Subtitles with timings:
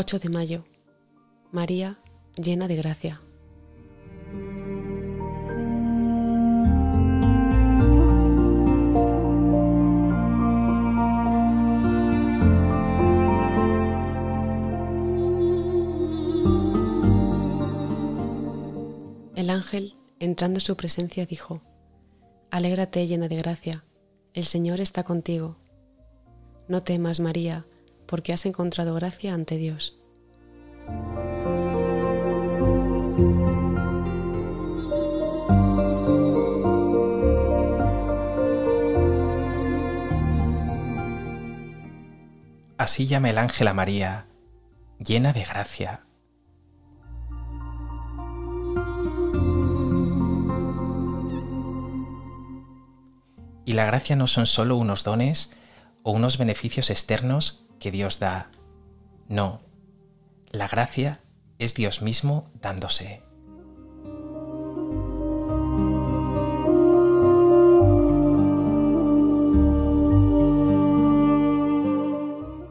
[0.00, 0.64] 8 de mayo.
[1.52, 2.00] María,
[2.34, 3.20] llena de gracia.
[19.36, 21.60] El ángel, entrando en su presencia, dijo,
[22.50, 23.84] Alégrate llena de gracia,
[24.32, 25.58] el Señor está contigo.
[26.68, 27.66] No temas, María,
[28.10, 29.96] porque has encontrado gracia ante Dios.
[42.76, 44.26] Así llama el ángel a María,
[44.98, 46.04] llena de gracia.
[53.64, 55.52] Y la gracia no son solo unos dones
[56.02, 58.50] o unos beneficios externos que Dios da.
[59.28, 59.62] No,
[60.50, 61.20] la gracia
[61.58, 63.22] es Dios mismo dándose.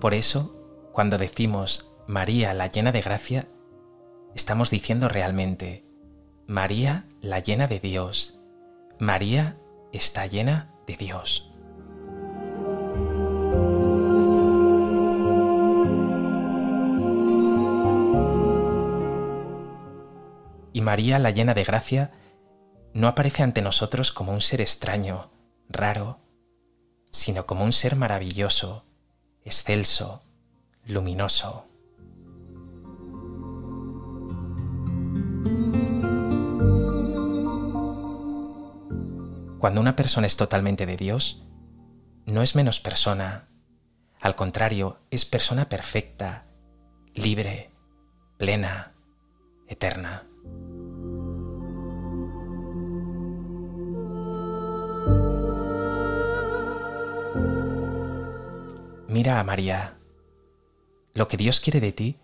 [0.00, 0.54] Por eso,
[0.92, 3.48] cuando decimos María la llena de gracia,
[4.34, 5.84] estamos diciendo realmente,
[6.46, 8.38] María la llena de Dios.
[9.00, 9.58] María
[9.92, 11.55] está llena de Dios.
[20.76, 22.10] Y María, la llena de gracia,
[22.92, 25.30] no aparece ante nosotros como un ser extraño,
[25.70, 26.18] raro,
[27.10, 28.84] sino como un ser maravilloso,
[29.42, 30.22] excelso,
[30.84, 31.66] luminoso.
[39.58, 41.42] Cuando una persona es totalmente de Dios,
[42.26, 43.48] no es menos persona.
[44.20, 46.44] Al contrario, es persona perfecta,
[47.14, 47.70] libre,
[48.36, 48.92] plena,
[49.68, 50.26] eterna.
[59.16, 59.96] Mira a María.
[61.14, 62.18] Lo que Dios quiere de ti,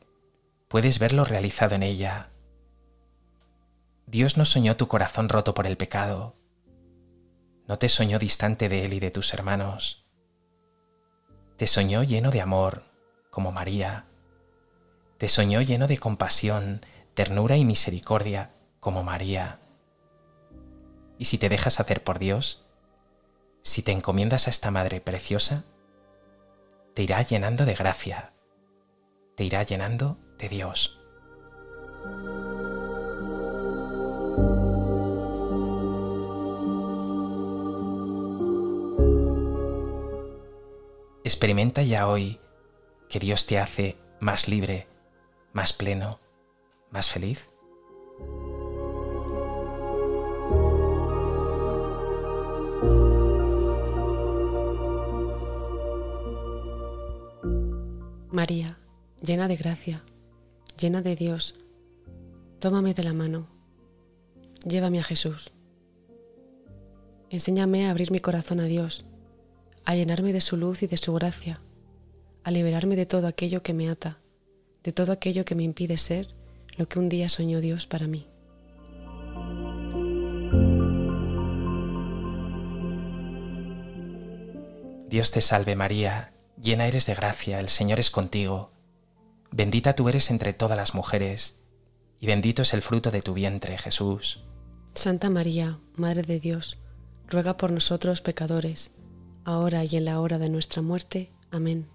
[0.69, 2.29] puedes verlo realizado en ella.
[4.05, 6.37] Dios no soñó tu corazón roto por el pecado,
[7.67, 10.05] no te soñó distante de Él y de tus hermanos.
[11.57, 12.83] Te soñó lleno de amor,
[13.31, 14.05] como María.
[15.17, 19.61] Te soñó lleno de compasión, ternura y misericordia, como María.
[21.17, 22.67] Y si te dejas hacer por Dios,
[23.63, 25.65] si te encomiendas a esta Madre preciosa,
[26.95, 28.35] te irá llenando de gracia,
[29.35, 30.99] te irá llenando de Dios.
[41.25, 42.41] Experimenta ya hoy
[43.09, 44.89] que Dios te hace más libre,
[45.53, 46.21] más pleno,
[46.91, 47.49] más feliz.
[58.33, 58.79] María,
[59.23, 60.03] llena de gracia,
[60.81, 61.55] llena de Dios,
[62.61, 63.47] tómame de la mano,
[64.67, 65.53] llévame a Jesús.
[67.29, 69.05] Enséñame a abrir mi corazón a Dios
[69.85, 71.61] a llenarme de su luz y de su gracia,
[72.43, 74.19] a liberarme de todo aquello que me ata,
[74.83, 76.29] de todo aquello que me impide ser
[76.79, 78.27] lo que un día soñó Dios para mí.
[85.11, 86.32] Dios te salve María,
[86.63, 88.71] llena eres de gracia, el Señor es contigo,
[89.51, 91.57] bendita tú eres entre todas las mujeres,
[92.21, 94.45] y bendito es el fruto de tu vientre, Jesús.
[94.95, 96.79] Santa María, Madre de Dios,
[97.29, 98.93] ruega por nosotros pecadores,
[99.45, 101.33] ahora y en la hora de nuestra muerte.
[101.51, 101.89] Amén.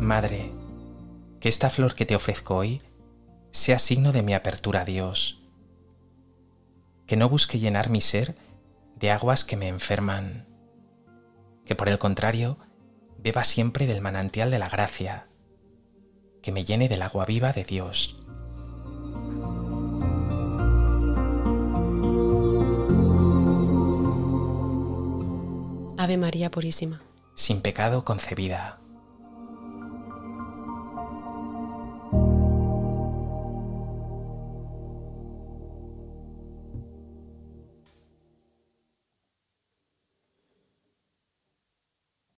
[0.00, 0.50] Madre,
[1.38, 2.82] que esta flor que te ofrezco hoy
[3.52, 5.42] sea signo de mi apertura a Dios,
[7.06, 8.34] que no busque llenar mi ser
[8.96, 10.46] de aguas que me enferman,
[11.66, 12.58] que por el contrario
[13.18, 15.28] beba siempre del manantial de la gracia,
[16.42, 18.18] que me llene del agua viva de Dios.
[25.98, 27.00] Ave María Purísima.
[27.36, 28.81] Sin pecado concebida.